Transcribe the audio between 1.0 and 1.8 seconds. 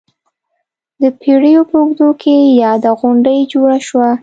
د پېړیو په